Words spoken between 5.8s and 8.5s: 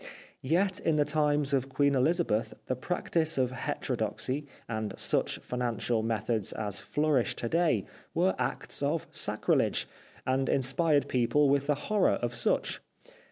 methods as flourish to day were